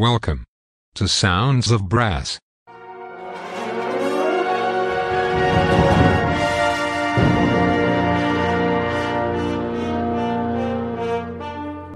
Welcome 0.00 0.44
to 0.94 1.08
Sounds 1.08 1.72
of 1.72 1.88
Brass. 1.88 2.38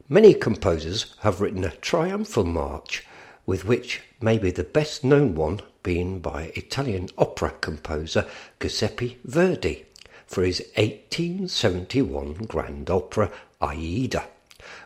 Many 0.09 0.33
composers 0.33 1.15
have 1.21 1.43
written 1.43 1.63
a 1.63 1.73
triumphal 1.73 2.45
march, 2.45 3.07
with 3.45 3.67
which 3.67 4.01
maybe 4.23 4.51
the 4.51 4.65
best 4.65 5.05
known 5.05 5.35
one 5.35 5.61
being 5.85 6.19
by 6.19 6.51
Italian 6.57 7.09
opera 7.17 7.53
composer 7.61 8.27
Giuseppe 8.59 9.19
Verdi 9.25 9.85
for 10.27 10.43
his 10.43 10.61
1871 10.75 12.47
grand 12.49 12.91
opera 12.91 13.31
Aida, 13.63 14.27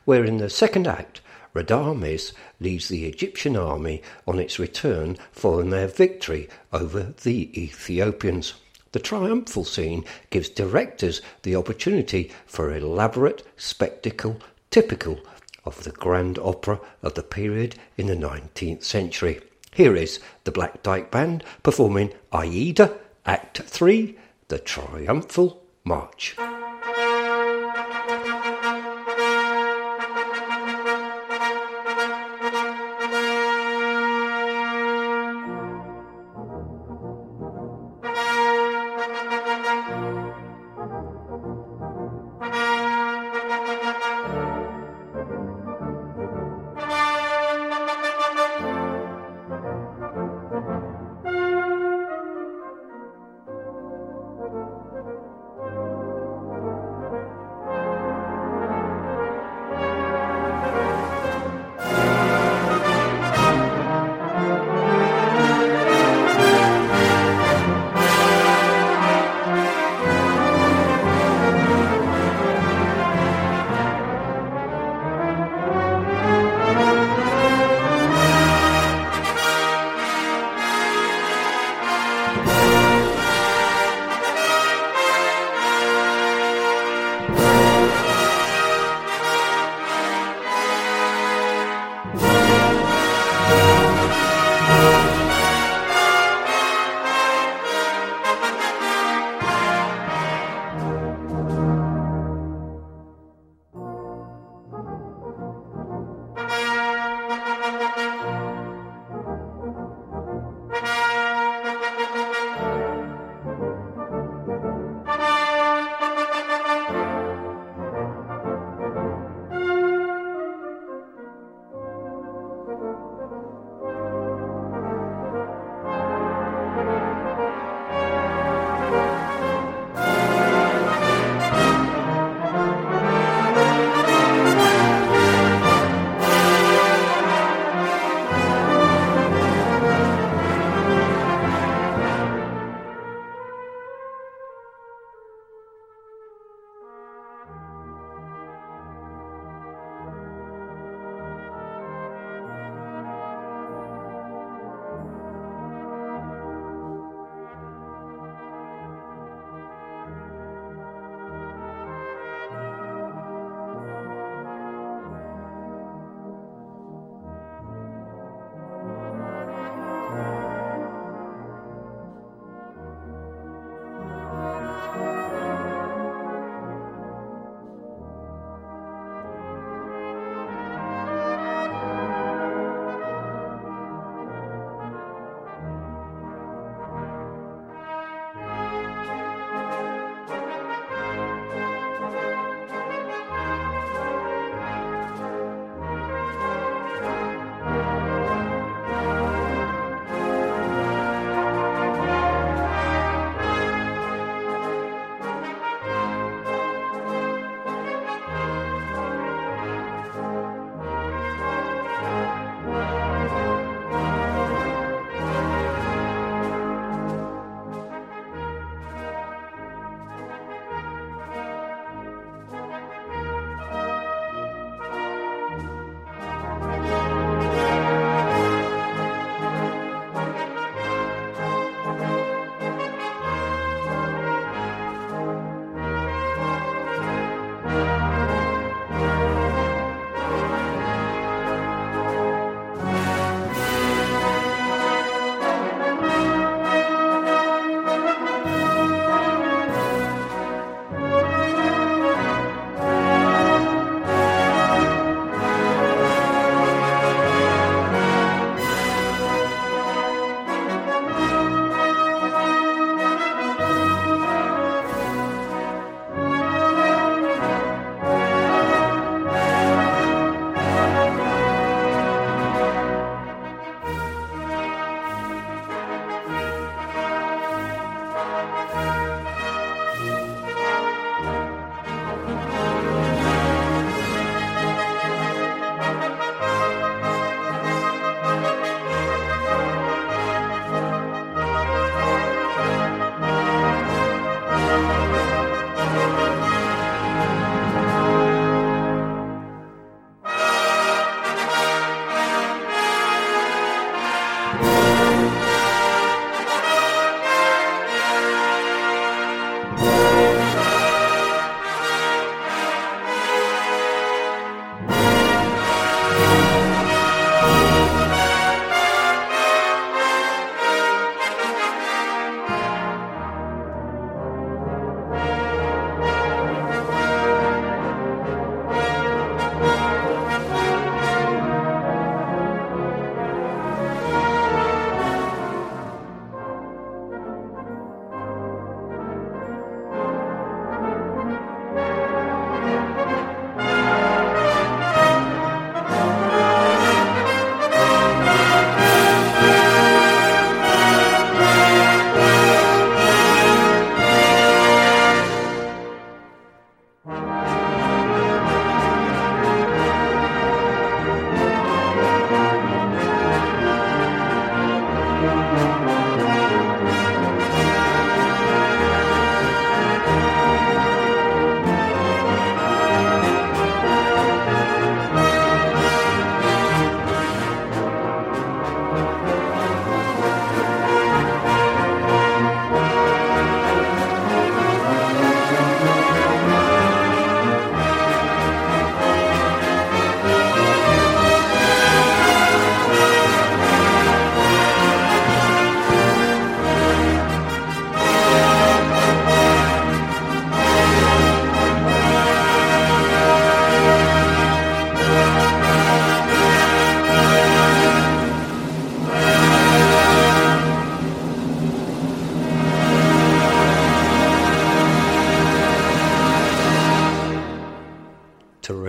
where 0.04 0.24
in 0.24 0.36
the 0.36 0.50
second 0.50 0.86
act 0.86 1.22
Radames 1.54 2.32
leads 2.60 2.88
the 2.88 3.06
Egyptian 3.06 3.56
army 3.56 4.02
on 4.26 4.38
its 4.38 4.58
return 4.58 5.16
following 5.32 5.70
their 5.70 5.88
victory 5.88 6.48
over 6.72 7.14
the 7.22 7.50
Ethiopians. 7.58 8.54
The 8.92 8.98
triumphal 8.98 9.64
scene 9.64 10.04
gives 10.30 10.48
directors 10.48 11.22
the 11.42 11.56
opportunity 11.56 12.30
for 12.46 12.74
elaborate 12.74 13.46
spectacle 13.56 14.40
typical 14.70 15.20
of 15.64 15.84
the 15.84 15.90
grand 15.90 16.38
opera 16.38 16.80
of 17.02 17.14
the 17.14 17.22
period 17.22 17.76
in 17.96 18.06
the 18.06 18.16
19th 18.16 18.84
century. 18.84 19.40
Here 19.72 19.94
is 19.94 20.20
the 20.44 20.52
Black 20.52 20.82
Dyke 20.82 21.10
Band 21.10 21.44
performing 21.62 22.12
Aida, 22.32 22.98
Act 23.26 23.62
3, 23.62 24.16
the 24.48 24.58
Triumphal 24.58 25.62
March. 25.84 26.36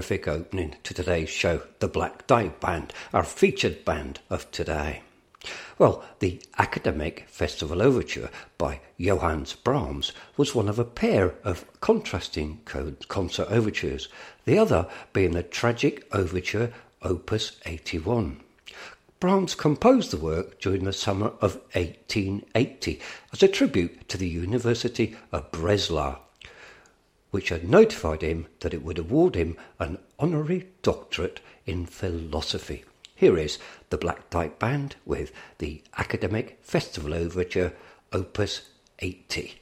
Terrific 0.09 0.27
opening 0.27 0.75
to 0.81 0.91
today's 0.91 1.29
show, 1.29 1.61
the 1.77 1.87
Black 1.87 2.25
Dyke 2.25 2.59
Band, 2.59 2.91
our 3.13 3.23
featured 3.23 3.85
band 3.85 4.19
of 4.27 4.49
today. 4.49 5.03
Well, 5.77 6.03
the 6.17 6.41
Academic 6.57 7.25
Festival 7.27 7.79
Overture 7.79 8.31
by 8.57 8.79
Johannes 8.99 9.53
Brahms 9.53 10.11
was 10.35 10.55
one 10.55 10.67
of 10.67 10.79
a 10.79 10.83
pair 10.83 11.35
of 11.43 11.63
contrasting 11.79 12.61
concert 13.07 13.51
overtures, 13.51 14.07
the 14.45 14.57
other 14.57 14.87
being 15.13 15.33
the 15.33 15.43
tragic 15.43 16.07
overture 16.11 16.73
Opus 17.03 17.57
81. 17.67 18.39
Brahms 19.19 19.53
composed 19.53 20.09
the 20.09 20.17
work 20.17 20.59
during 20.59 20.85
the 20.85 20.91
summer 20.91 21.33
of 21.39 21.57
1880 21.73 22.99
as 23.31 23.43
a 23.43 23.47
tribute 23.47 24.09
to 24.09 24.17
the 24.17 24.27
University 24.27 25.15
of 25.31 25.51
Breslau, 25.51 26.17
which 27.31 27.50
had 27.50 27.69
notified 27.69 28.21
him 28.21 28.48
that 28.59 28.74
it 28.74 28.83
would 28.83 28.98
award 28.98 29.36
him 29.36 29.57
an 29.79 29.98
honorary 30.17 30.67
doctorate 30.81 31.39
in 31.65 31.86
philosophy. 31.86 32.83
Here 33.15 33.38
is 33.38 33.59
the 33.89 33.98
Black 33.98 34.29
Dyke 34.29 34.59
Band 34.59 34.95
with 35.05 35.31
the 35.57 35.83
Academic 35.98 36.57
Festival 36.62 37.13
Overture, 37.13 37.74
Opus 38.13 38.69
80. 39.00 39.59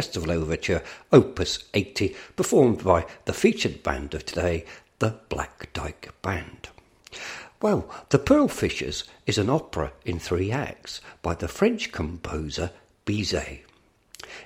Festival 0.00 0.30
overture, 0.30 0.82
Opus 1.12 1.64
80, 1.74 2.16
performed 2.34 2.82
by 2.82 3.04
the 3.26 3.34
featured 3.34 3.82
band 3.82 4.14
of 4.14 4.24
today, 4.24 4.64
the 4.98 5.14
Black 5.28 5.70
Dyke 5.74 6.08
Band. 6.22 6.70
Well, 7.60 7.86
The 8.08 8.18
Pearl 8.18 8.48
Fishers 8.48 9.04
is 9.26 9.36
an 9.36 9.50
opera 9.50 9.92
in 10.06 10.18
three 10.18 10.50
acts 10.50 11.02
by 11.20 11.34
the 11.34 11.48
French 11.48 11.92
composer 11.92 12.70
Bizet. 13.04 13.60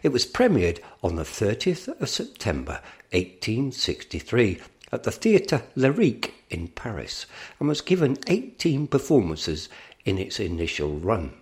It 0.02 0.08
was 0.08 0.26
premiered 0.26 0.80
on 1.04 1.14
the 1.14 1.22
30th 1.22 1.86
of 2.00 2.08
September 2.08 2.80
1863 3.12 4.60
at 4.90 5.04
the 5.04 5.12
Theatre 5.12 5.62
Lyrique 5.76 6.32
in 6.50 6.66
Paris 6.66 7.26
and 7.60 7.68
was 7.68 7.80
given 7.80 8.18
18 8.26 8.88
performances 8.88 9.68
in 10.04 10.18
its 10.18 10.40
initial 10.40 10.98
run. 10.98 11.32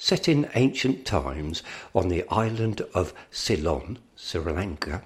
Set 0.00 0.28
in 0.28 0.48
ancient 0.54 1.04
times 1.04 1.62
on 1.92 2.08
the 2.08 2.24
island 2.30 2.82
of 2.94 3.12
Ceylon, 3.32 3.98
Sri 4.14 4.52
Lanka, 4.52 5.02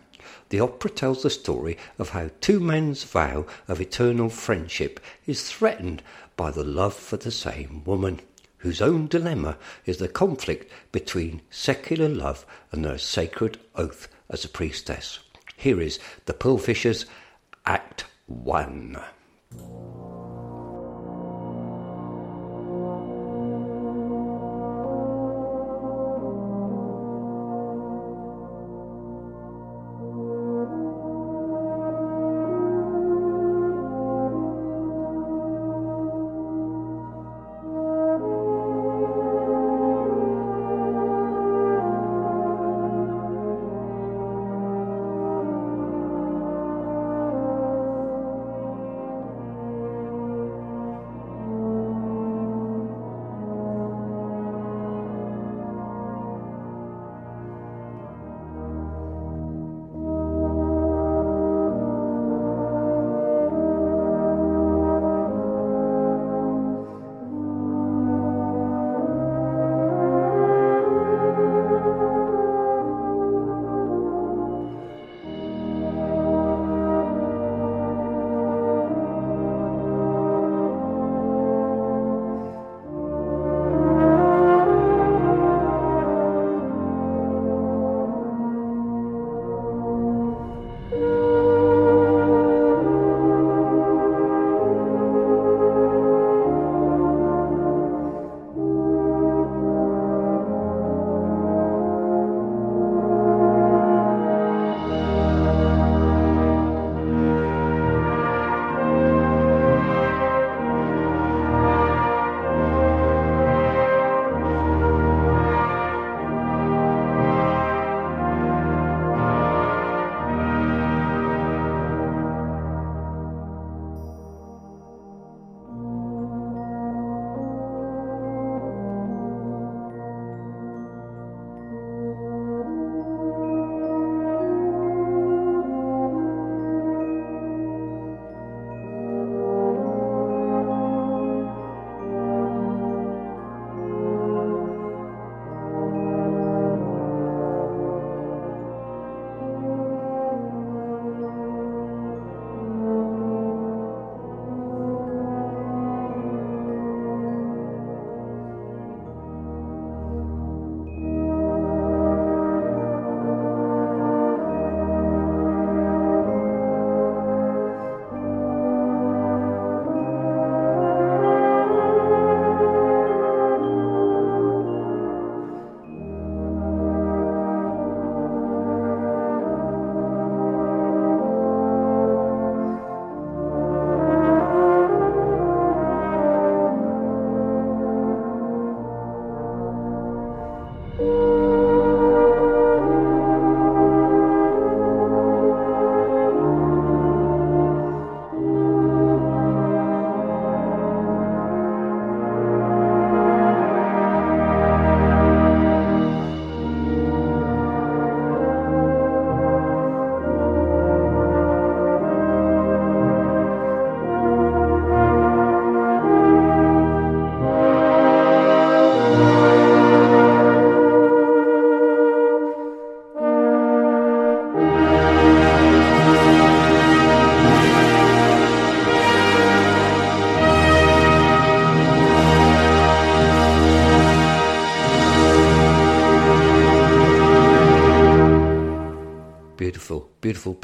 the 0.51 0.61
opera 0.61 0.91
tells 0.91 1.23
the 1.23 1.31
story 1.31 1.79
of 1.99 2.11
how 2.11 2.29
two 2.43 2.61
men's 2.61 3.03
vow 3.03 3.47
of 3.69 3.81
eternal 3.81 4.29
friendship 4.29 5.01
is 5.27 5.51
threatened 5.51 6.03
by 6.37 6.51
the 6.51 6.63
love 6.63 6.93
for 6.95 7.17
the 7.17 7.31
same 7.31 7.83
woman, 7.85 8.21
whose 8.59 8.83
own 8.83 9.07
dilemma 9.07 9.57
is 9.87 9.97
the 9.97 10.09
conflict 10.09 10.71
between 10.93 11.41
secular 11.49 12.09
love 12.09 12.45
and 12.71 12.85
her 12.85 12.99
sacred 12.99 13.59
oath 13.75 14.09
as 14.29 14.45
a 14.45 14.49
priestess. 14.49 15.21
Here 15.57 15.81
is 15.81 15.99
The 16.27 16.35
Pearl 16.35 16.59
Fishers, 16.59 17.07
Act 17.65 18.05
1. 18.27 19.01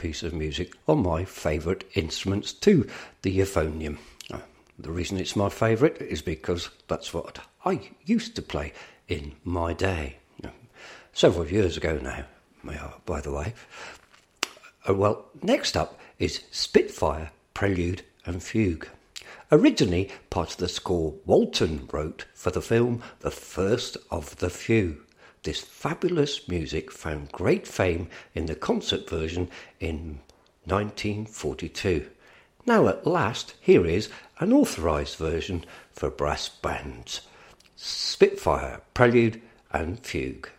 Piece 0.09 0.23
of 0.23 0.33
music 0.33 0.73
on 0.87 1.03
my 1.03 1.23
favourite 1.23 1.85
instruments 1.95 2.55
too, 2.55 2.89
the 3.21 3.39
euphonium. 3.41 3.99
Uh, 4.33 4.39
the 4.79 4.91
reason 4.91 5.19
it's 5.19 5.37
my 5.37 5.51
favourite 5.51 6.01
is 6.01 6.23
because 6.23 6.71
that's 6.89 7.13
what 7.13 7.41
I 7.67 7.91
used 8.07 8.35
to 8.37 8.41
play 8.41 8.73
in 9.07 9.33
my 9.45 9.75
day. 9.75 10.17
Uh, 10.43 10.49
several 11.13 11.47
years 11.47 11.77
ago 11.77 12.01
now, 12.03 12.25
by 13.05 13.21
the 13.21 13.31
way. 13.31 13.53
Uh, 14.89 14.95
well, 14.95 15.27
next 15.43 15.77
up 15.77 16.01
is 16.19 16.41
Spitfire 16.53 17.31
Prelude 17.53 18.01
and 18.25 18.43
Fugue. 18.43 18.89
Originally 19.53 20.11
part 20.31 20.53
of 20.53 20.57
the 20.57 20.69
score 20.69 21.17
Walton 21.27 21.87
wrote 21.93 22.25
for 22.33 22.51
the 22.51 22.63
film 22.63 23.03
The 23.21 23.31
First 23.31 23.99
of 24.11 24.37
the 24.37 24.49
Few, 24.49 25.05
this 25.43 25.61
fabulous 25.61 26.49
music 26.49 26.91
found 26.91 27.33
great 27.33 27.67
fame 27.67 28.09
in 28.35 28.47
the 28.47 28.55
concert 28.55 29.09
version 29.09 29.49
in 29.81 30.21
1942. 30.65 32.07
Now, 32.67 32.89
at 32.89 33.07
last, 33.07 33.55
here 33.61 33.87
is 33.87 34.11
an 34.41 34.53
authorised 34.53 35.17
version 35.17 35.65
for 35.93 36.11
brass 36.11 36.49
bands 36.49 37.23
Spitfire, 37.77 38.81
Prelude 38.93 39.41
and 39.73 40.01
Fugue. 40.01 40.51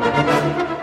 Terrific 0.00 0.77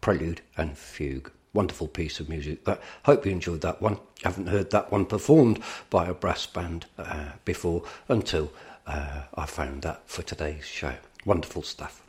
Prelude 0.00 0.40
and 0.56 0.76
Fugue. 0.76 1.30
Wonderful 1.52 1.88
piece 1.88 2.20
of 2.20 2.28
music. 2.28 2.64
But 2.64 2.82
hope 3.04 3.26
you 3.26 3.32
enjoyed 3.32 3.60
that 3.62 3.82
one. 3.82 3.98
Haven't 4.22 4.48
heard 4.48 4.70
that 4.70 4.92
one 4.92 5.04
performed 5.04 5.60
by 5.90 6.06
a 6.06 6.14
brass 6.14 6.46
band 6.46 6.86
uh, 6.96 7.30
before 7.44 7.82
until 8.08 8.52
uh, 8.86 9.22
I 9.34 9.46
found 9.46 9.82
that 9.82 10.02
for 10.06 10.22
today's 10.22 10.64
show. 10.64 10.94
Wonderful 11.24 11.62
stuff. 11.62 12.02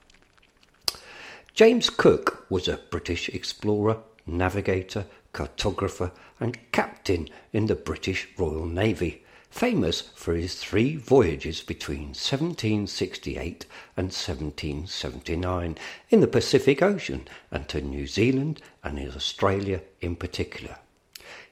James 1.54 1.90
Cook 1.90 2.46
was 2.50 2.68
a 2.68 2.78
British 2.78 3.30
explorer, 3.30 3.98
navigator, 4.26 5.06
cartographer, 5.34 6.12
and 6.40 6.58
captain 6.72 7.28
in 7.52 7.66
the 7.66 7.76
British 7.76 8.28
Royal 8.38 8.66
Navy. 8.66 9.24
Famous 9.52 10.02
for 10.16 10.34
his 10.34 10.56
three 10.56 10.96
voyages 10.96 11.62
between 11.62 12.16
1768 12.16 13.66
and 13.98 14.06
1779 14.06 15.78
in 16.10 16.20
the 16.22 16.28
Pacific 16.28 16.82
Ocean 16.82 17.28
and 17.52 17.68
to 17.68 17.82
New 17.82 18.08
Zealand 18.08 18.62
and 18.84 18.98
in 18.98 19.12
Australia 19.12 19.82
in 20.00 20.16
particular. 20.16 20.78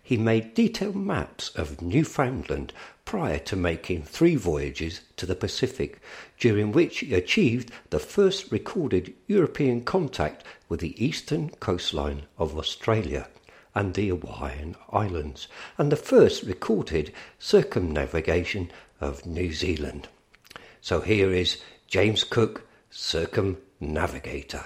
He 0.02 0.18
made 0.18 0.56
detailed 0.56 0.96
maps 0.96 1.50
of 1.50 1.84
Newfoundland 1.84 2.74
prior 3.06 3.38
to 3.40 3.56
making 3.56 4.04
three 4.04 4.36
voyages 4.36 5.02
to 5.18 5.26
the 5.26 5.36
Pacific, 5.36 6.00
during 6.40 6.72
which 6.72 7.00
he 7.00 7.14
achieved 7.14 7.72
the 7.90 8.00
first 8.00 8.52
recorded 8.52 9.14
European 9.28 9.82
contact 9.82 10.44
with 10.68 10.80
the 10.80 11.04
eastern 11.04 11.50
coastline 11.60 12.24
of 12.38 12.58
Australia 12.58 13.28
and 13.76 13.94
the 13.94 14.10
Hawaiian 14.10 14.76
Islands, 14.92 15.48
and 15.78 15.92
the 15.92 15.96
first 15.96 16.44
recorded 16.44 17.14
circumnavigation 17.38 18.72
of 19.00 19.26
New 19.26 19.54
Zealand. 19.54 20.08
So 20.82 21.02
here 21.02 21.32
is 21.32 21.62
James 21.88 22.24
Cook, 22.24 22.68
Circumnavigator. 22.90 24.66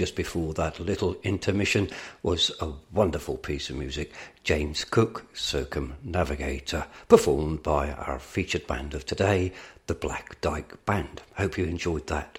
Just 0.00 0.16
before 0.16 0.54
that 0.54 0.80
little 0.80 1.14
intermission 1.24 1.90
was 2.22 2.50
a 2.58 2.72
wonderful 2.90 3.36
piece 3.36 3.68
of 3.68 3.76
music, 3.76 4.14
James 4.44 4.82
Cook, 4.82 5.26
Circumnavigator, 5.34 6.86
performed 7.06 7.62
by 7.62 7.90
our 7.90 8.18
featured 8.18 8.66
band 8.66 8.94
of 8.94 9.04
today, 9.04 9.52
the 9.88 9.94
Black 9.94 10.40
Dyke 10.40 10.82
Band. 10.86 11.20
Hope 11.36 11.58
you 11.58 11.66
enjoyed 11.66 12.06
that. 12.06 12.38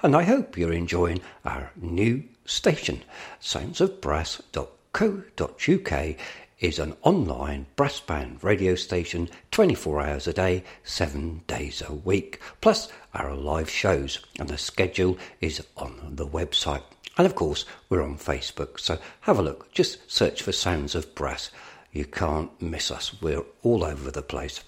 And 0.00 0.14
I 0.14 0.22
hope 0.22 0.56
you're 0.56 0.72
enjoying 0.72 1.20
our 1.44 1.72
new 1.74 2.22
station, 2.44 3.02
soundsofbrass.co.uk 3.40 6.16
is 6.62 6.78
an 6.78 6.94
online 7.02 7.66
brass 7.74 7.98
band 7.98 8.42
radio 8.42 8.76
station 8.76 9.28
24 9.50 10.00
hours 10.00 10.26
a 10.28 10.32
day, 10.32 10.62
7 10.84 11.42
days 11.48 11.82
a 11.86 11.92
week, 11.92 12.40
plus 12.60 12.88
our 13.14 13.34
live 13.34 13.68
shows, 13.68 14.24
and 14.38 14.48
the 14.48 14.56
schedule 14.56 15.18
is 15.40 15.60
on 15.76 16.12
the 16.14 16.26
website. 16.26 16.84
And 17.18 17.26
of 17.26 17.34
course, 17.34 17.66
we're 17.88 18.02
on 18.02 18.16
Facebook, 18.16 18.78
so 18.78 18.96
have 19.22 19.40
a 19.40 19.42
look. 19.42 19.72
Just 19.72 20.08
search 20.10 20.40
for 20.40 20.52
Sounds 20.52 20.94
of 20.94 21.12
Brass. 21.16 21.50
You 21.90 22.04
can't 22.04 22.50
miss 22.62 22.92
us. 22.92 23.20
We're 23.20 23.44
all 23.62 23.84
over 23.84 24.12
the 24.12 24.22
place. 24.22 24.62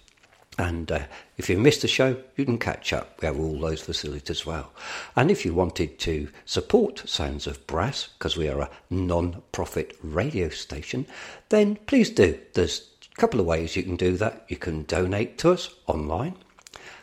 And 0.56 0.92
uh, 0.92 1.00
if 1.36 1.50
you 1.50 1.58
missed 1.58 1.82
the 1.82 1.88
show, 1.88 2.16
you 2.36 2.44
can 2.44 2.58
catch 2.58 2.92
up. 2.92 3.20
We 3.20 3.26
have 3.26 3.40
all 3.40 3.58
those 3.58 3.80
facilities 3.80 4.30
as 4.30 4.46
well. 4.46 4.72
And 5.16 5.30
if 5.30 5.44
you 5.44 5.52
wanted 5.52 5.98
to 6.00 6.28
support 6.44 7.08
Sounds 7.08 7.48
of 7.48 7.66
Brass, 7.66 8.08
because 8.18 8.36
we 8.36 8.48
are 8.48 8.60
a 8.60 8.70
non 8.88 9.42
profit 9.50 9.98
radio 10.02 10.48
station, 10.50 11.06
then 11.48 11.76
please 11.86 12.10
do. 12.10 12.38
There's 12.52 12.88
a 13.10 13.20
couple 13.20 13.40
of 13.40 13.46
ways 13.46 13.74
you 13.74 13.82
can 13.82 13.96
do 13.96 14.16
that. 14.18 14.44
You 14.48 14.56
can 14.56 14.84
donate 14.84 15.38
to 15.38 15.50
us 15.50 15.70
online. 15.88 16.36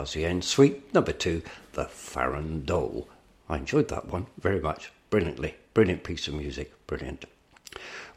The 0.04 0.10
Arlésienne 0.10 0.44
Suite 0.44 0.92
number 0.92 1.12
two, 1.12 1.40
The 1.72 1.86
Farandole. 1.86 3.06
I 3.48 3.56
enjoyed 3.56 3.88
that 3.88 4.06
one 4.06 4.26
very 4.38 4.60
much. 4.60 4.92
Brilliantly. 5.08 5.54
Brilliant 5.72 6.04
piece 6.04 6.28
of 6.28 6.34
music. 6.34 6.74
Brilliant. 6.86 7.24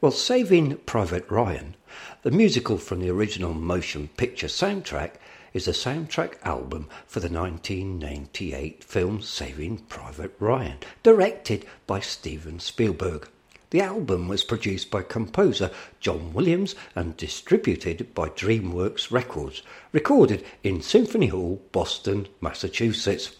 Well, 0.01 0.11
Saving 0.11 0.79
Private 0.79 1.31
Ryan, 1.31 1.77
the 2.23 2.31
musical 2.31 2.77
from 2.77 2.99
the 2.99 3.09
original 3.09 3.53
motion 3.53 4.09
picture 4.17 4.47
soundtrack, 4.47 5.11
is 5.53 5.65
a 5.65 5.71
soundtrack 5.71 6.33
album 6.43 6.89
for 7.05 7.21
the 7.21 7.29
1998 7.29 8.83
film 8.83 9.21
Saving 9.21 9.77
Private 9.77 10.35
Ryan, 10.39 10.79
directed 11.03 11.65
by 11.87 12.01
Steven 12.01 12.59
Spielberg. 12.59 13.29
The 13.69 13.81
album 13.81 14.29
was 14.29 14.45
produced 14.45 14.89
by 14.89 15.01
composer 15.01 15.71
John 15.99 16.31
Williams 16.31 16.73
and 16.95 17.17
distributed 17.17 18.13
by 18.13 18.29
DreamWorks 18.29 19.11
Records, 19.11 19.61
recorded 19.91 20.45
in 20.63 20.81
Symphony 20.81 21.27
Hall, 21.27 21.61
Boston, 21.73 22.29
Massachusetts. 22.39 23.35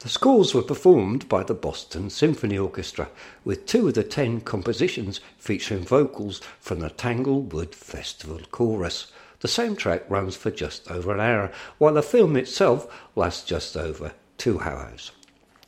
The 0.00 0.08
scores 0.08 0.54
were 0.54 0.62
performed 0.62 1.28
by 1.28 1.44
the 1.44 1.54
Boston 1.54 2.10
Symphony 2.10 2.58
Orchestra, 2.58 3.10
with 3.44 3.66
two 3.66 3.86
of 3.86 3.94
the 3.94 4.02
ten 4.02 4.40
compositions 4.40 5.20
featuring 5.38 5.84
vocals 5.84 6.40
from 6.58 6.80
the 6.80 6.90
Tanglewood 6.90 7.72
Festival 7.72 8.40
Chorus. 8.50 9.12
The 9.38 9.46
soundtrack 9.46 10.02
runs 10.08 10.34
for 10.34 10.50
just 10.50 10.90
over 10.90 11.14
an 11.14 11.20
hour, 11.20 11.52
while 11.78 11.94
the 11.94 12.02
film 12.02 12.36
itself 12.36 12.88
lasts 13.14 13.46
just 13.46 13.76
over 13.76 14.14
two 14.36 14.58
hours. 14.58 15.12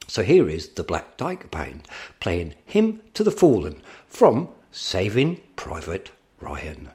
So 0.08 0.22
here 0.22 0.46
is 0.46 0.68
the 0.68 0.84
Black 0.84 1.16
Dyke 1.16 1.50
Band 1.50 1.88
playing 2.20 2.54
Hymn 2.66 3.00
to 3.14 3.24
the 3.24 3.30
Fallen 3.30 3.80
from 4.12 4.46
Saving 4.70 5.40
Private 5.56 6.10
Ryan. 6.38 6.90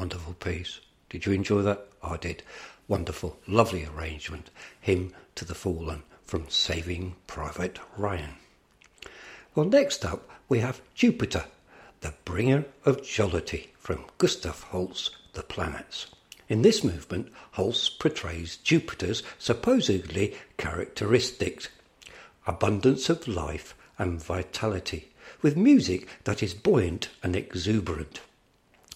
Wonderful 0.00 0.32
piece. 0.32 0.80
Did 1.10 1.26
you 1.26 1.32
enjoy 1.32 1.60
that? 1.60 1.86
I 2.02 2.16
did. 2.16 2.42
Wonderful, 2.88 3.36
lovely 3.46 3.84
arrangement. 3.84 4.48
Hymn 4.80 5.12
to 5.34 5.44
the 5.44 5.54
Fallen 5.54 6.04
from 6.24 6.48
Saving 6.48 7.16
Private 7.26 7.78
Ryan. 7.98 8.36
Well, 9.54 9.66
next 9.66 10.06
up 10.06 10.26
we 10.48 10.60
have 10.60 10.80
Jupiter, 10.94 11.44
the 12.00 12.14
bringer 12.24 12.64
of 12.86 13.06
jollity 13.06 13.72
from 13.78 14.06
Gustav 14.16 14.62
Holst's 14.62 15.10
The 15.34 15.42
Planets. 15.42 16.06
In 16.48 16.62
this 16.62 16.82
movement, 16.82 17.30
Holst 17.52 17.98
portrays 17.98 18.56
Jupiter's 18.56 19.22
supposedly 19.38 20.34
characteristics 20.56 21.68
abundance 22.46 23.10
of 23.10 23.28
life 23.28 23.74
and 23.98 24.18
vitality, 24.18 25.10
with 25.42 25.58
music 25.58 26.08
that 26.24 26.42
is 26.42 26.54
buoyant 26.54 27.10
and 27.22 27.36
exuberant. 27.36 28.22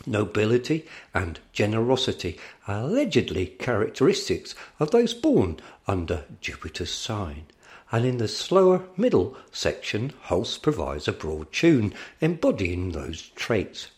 Nobility 0.07 0.85
and 1.15 1.39
generosity 1.53 2.37
are 2.67 2.81
allegedly 2.81 3.47
characteristics 3.47 4.55
of 4.79 4.91
those 4.91 5.15
born 5.15 5.61
under 5.87 6.25
Jupiter's 6.41 6.93
sign, 6.93 7.47
and 7.91 8.05
in 8.05 8.19
the 8.19 8.29
slower 8.29 8.83
middle 8.97 9.37
section, 9.53 10.13
Holst 10.23 10.63
provides 10.63 11.07
a 11.07 11.13
broad 11.13 11.53
tune 11.53 11.95
embodying 12.21 12.91
those 12.91 13.31
traits. 13.37 13.89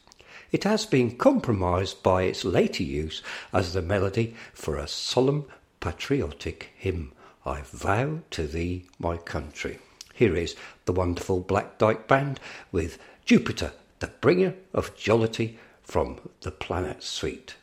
It 0.52 0.64
has 0.64 0.86
been 0.86 1.16
compromised 1.16 2.02
by 2.02 2.22
its 2.22 2.44
later 2.44 2.82
use 2.82 3.22
as 3.52 3.72
the 3.72 3.82
melody 3.82 4.34
for 4.54 4.76
a 4.76 4.86
solemn 4.86 5.46
patriotic 5.80 6.70
hymn, 6.76 7.12
I 7.44 7.62
Vow 7.62 8.20
to 8.32 8.46
Thee, 8.46 8.84
My 8.98 9.16
Country. 9.16 9.78
Here 10.14 10.36
is 10.36 10.54
the 10.84 10.92
wonderful 10.92 11.40
Black 11.40 11.78
Dyke 11.78 12.06
Band 12.06 12.38
with 12.70 12.98
Jupiter, 13.24 13.72
the 13.98 14.06
bringer 14.06 14.54
of 14.72 14.96
jollity 14.96 15.58
from 15.86 16.18
the 16.40 16.50
Planet 16.50 17.02
Suite. 17.02 17.54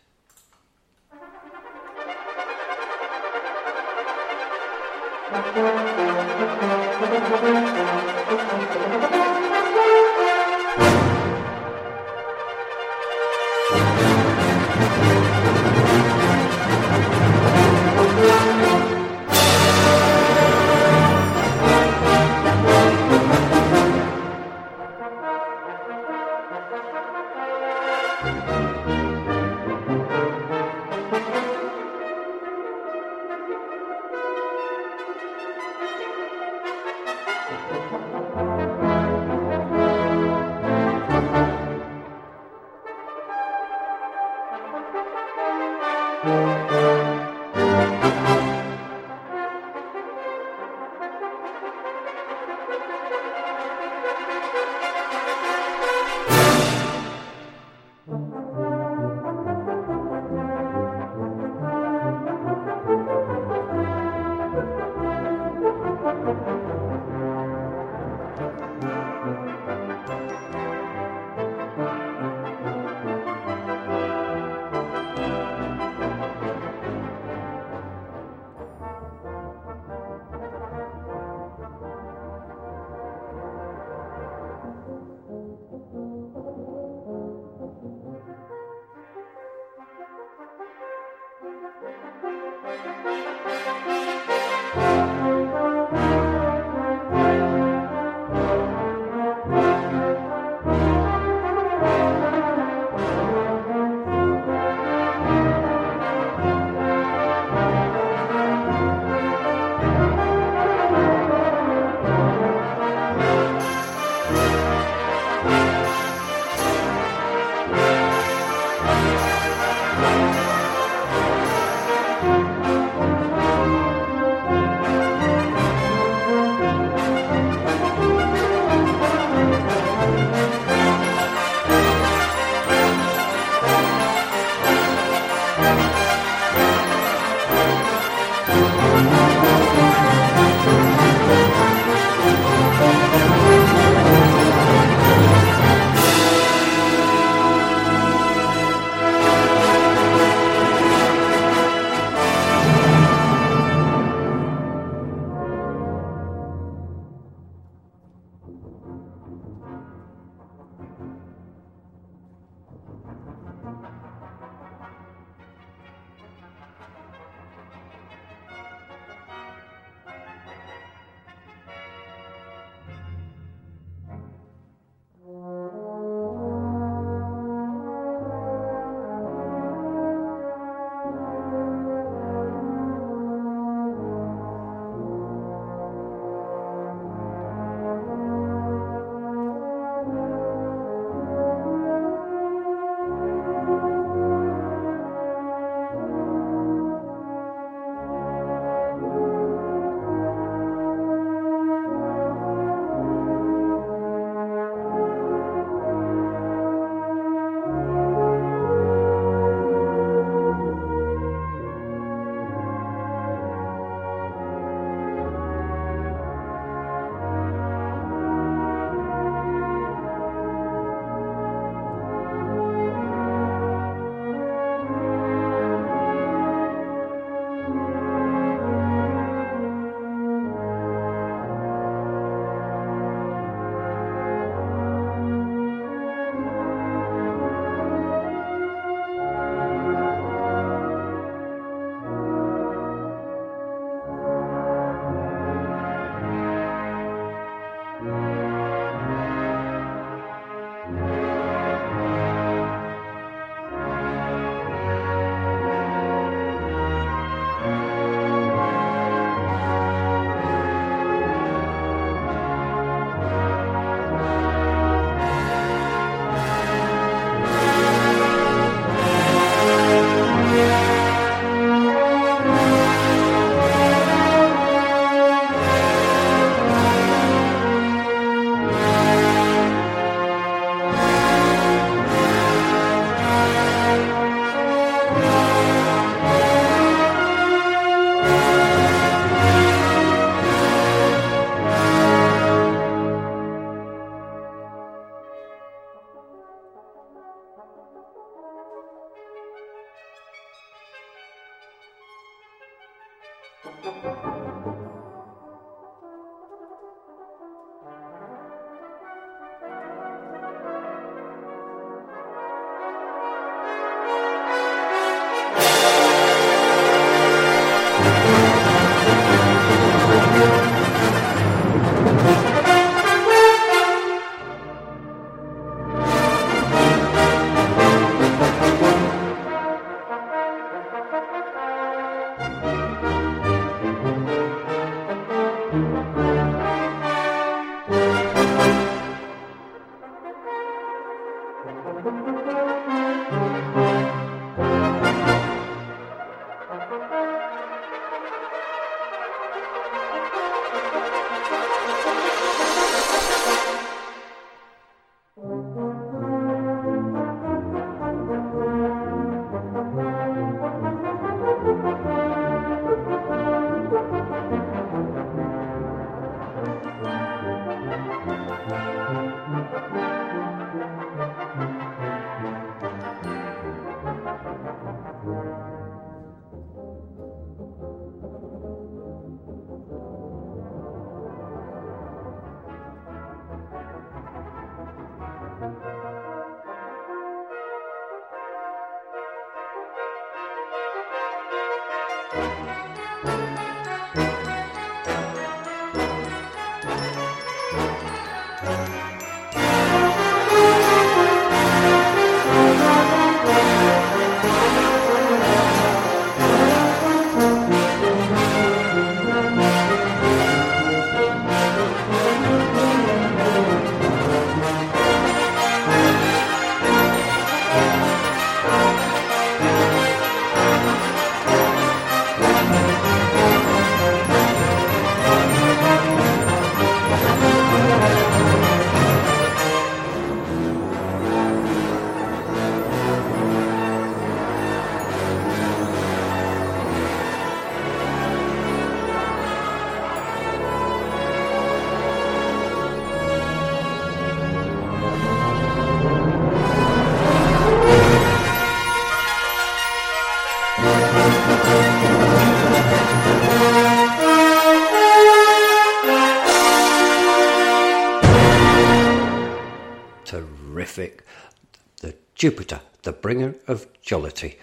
Jupiter, 462.43 462.81
the 463.03 463.13
bringer 463.13 463.55
of 463.69 463.87
jollity, 464.01 464.57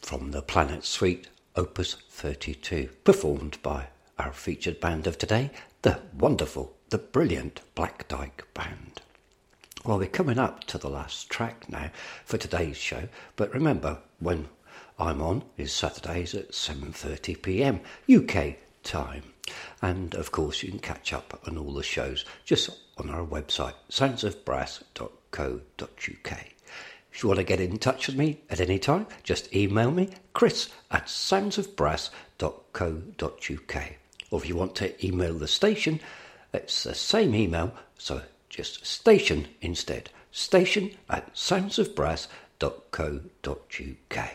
from 0.00 0.30
the 0.30 0.40
Planet 0.40 0.86
Suite, 0.86 1.28
Opus 1.54 1.96
32, 2.08 2.88
performed 3.04 3.58
by 3.62 3.88
our 4.18 4.32
featured 4.32 4.80
band 4.80 5.06
of 5.06 5.18
today, 5.18 5.50
the 5.82 6.00
wonderful, 6.16 6.74
the 6.88 6.96
brilliant 6.96 7.60
Black 7.74 8.08
Dyke 8.08 8.46
Band. 8.54 9.02
Well, 9.84 9.98
we're 9.98 10.06
coming 10.06 10.38
up 10.38 10.64
to 10.64 10.78
the 10.78 10.88
last 10.88 11.28
track 11.28 11.68
now 11.68 11.90
for 12.24 12.38
today's 12.38 12.78
show, 12.78 13.06
but 13.36 13.52
remember, 13.52 13.98
when 14.18 14.48
I'm 14.98 15.20
on 15.20 15.42
is 15.58 15.74
Saturdays 15.74 16.34
at 16.34 16.52
7:30 16.52 17.42
p.m. 17.42 17.80
UK 18.10 18.56
time. 18.82 19.24
And 19.82 20.14
of 20.14 20.32
course, 20.32 20.62
you 20.62 20.70
can 20.70 20.78
catch 20.78 21.12
up 21.12 21.38
on 21.46 21.58
all 21.58 21.74
the 21.74 21.82
shows 21.82 22.24
just 22.46 22.70
on 22.96 23.10
our 23.10 23.26
website, 23.26 23.74
soundsofbrass.co.uk. 23.90 26.55
If 27.16 27.22
you 27.22 27.30
want 27.30 27.38
to 27.38 27.44
get 27.44 27.60
in 27.60 27.78
touch 27.78 28.08
with 28.08 28.16
me 28.16 28.42
at 28.50 28.60
any 28.60 28.78
time, 28.78 29.06
just 29.22 29.56
email 29.56 29.90
me, 29.90 30.10
chris 30.34 30.68
at 30.90 31.06
soundsofbrass.co.uk. 31.06 33.84
Or 34.30 34.38
if 34.38 34.46
you 34.46 34.54
want 34.54 34.74
to 34.74 35.06
email 35.06 35.32
the 35.32 35.48
station, 35.48 36.00
it's 36.52 36.82
the 36.82 36.94
same 36.94 37.34
email, 37.34 37.72
so 37.96 38.20
just 38.50 38.84
station 38.84 39.48
instead. 39.62 40.10
Station 40.30 40.90
at 41.08 41.34
soundsofbrass.co.uk. 41.34 44.30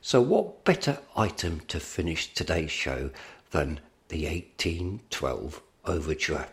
So, 0.00 0.20
what 0.20 0.64
better 0.64 0.98
item 1.16 1.60
to 1.68 1.78
finish 1.78 2.34
today's 2.34 2.72
show 2.72 3.10
than 3.52 3.78
the 4.08 4.24
1812 4.24 5.62
Overture? 5.84 6.48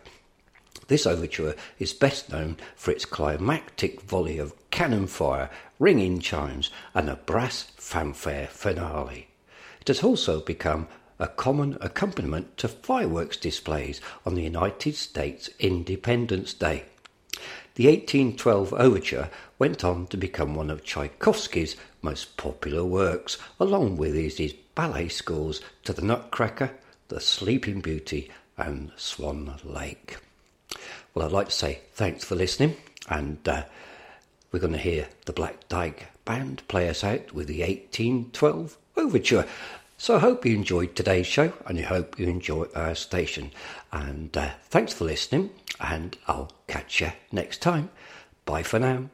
This 0.86 1.06
overture 1.06 1.54
is 1.78 1.92
best 1.92 2.30
known 2.30 2.56
for 2.76 2.90
its 2.90 3.04
climactic 3.04 4.00
volley 4.02 4.38
of 4.38 4.54
cannon 4.70 5.06
fire, 5.06 5.50
ringing 5.78 6.20
chimes, 6.20 6.70
and 6.94 7.08
a 7.08 7.16
brass 7.16 7.62
fanfare 7.76 8.46
finale. 8.46 9.28
It 9.80 9.88
has 9.88 10.02
also 10.02 10.40
become 10.40 10.88
a 11.18 11.28
common 11.28 11.76
accompaniment 11.80 12.56
to 12.56 12.68
fireworks 12.68 13.36
displays 13.36 14.00
on 14.24 14.34
the 14.34 14.42
United 14.42 14.96
States 14.96 15.50
Independence 15.58 16.54
Day. 16.54 16.84
The 17.74 17.86
1812 17.86 18.72
Overture 18.74 19.30
went 19.58 19.84
on 19.84 20.06
to 20.08 20.16
become 20.16 20.54
one 20.54 20.70
of 20.70 20.84
Tchaikovsky's 20.84 21.76
most 22.02 22.36
popular 22.36 22.84
works, 22.84 23.38
along 23.58 23.96
with 23.96 24.14
his 24.14 24.54
ballet 24.74 25.08
scores 25.08 25.60
to 25.84 25.92
The 25.92 26.02
Nutcracker, 26.02 26.72
The 27.08 27.20
Sleeping 27.20 27.80
Beauty, 27.80 28.30
and 28.56 28.92
Swan 28.96 29.58
Lake. 29.64 30.18
Well, 31.14 31.26
I'd 31.26 31.32
like 31.32 31.48
to 31.48 31.52
say 31.52 31.80
thanks 31.92 32.24
for 32.24 32.34
listening, 32.34 32.76
and 33.08 33.46
uh, 33.48 33.64
we're 34.52 34.60
going 34.60 34.72
to 34.72 34.78
hear 34.78 35.08
the 35.26 35.32
Black 35.32 35.68
Dyke 35.68 36.06
Band 36.24 36.62
play 36.68 36.88
us 36.88 37.02
out 37.02 37.32
with 37.32 37.48
the 37.48 37.60
1812 37.60 38.76
Overture. 38.96 39.46
So 39.98 40.16
I 40.16 40.20
hope 40.20 40.46
you 40.46 40.54
enjoyed 40.54 40.96
today's 40.96 41.26
show 41.26 41.52
and 41.66 41.78
I 41.78 41.82
hope 41.82 42.18
you 42.18 42.26
enjoy 42.26 42.66
our 42.74 42.94
station. 42.94 43.52
And 43.92 44.34
uh, 44.36 44.50
thanks 44.70 44.92
for 44.92 45.04
listening, 45.04 45.50
and 45.78 46.16
I'll 46.26 46.52
catch 46.68 47.00
you 47.00 47.12
next 47.32 47.60
time. 47.60 47.90
Bye 48.46 48.62
for 48.62 48.78
now. 48.78 49.10